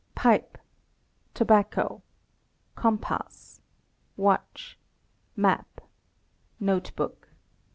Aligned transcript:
Pipe. 0.15 0.57
Tobacco. 1.35 2.01
Compass. 2.73 3.61
Watch. 4.17 4.75
Map. 5.35 5.79
Note 6.59 6.91
book. 6.95 7.27